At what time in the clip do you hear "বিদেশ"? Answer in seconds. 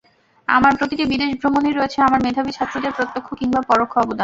1.05-1.31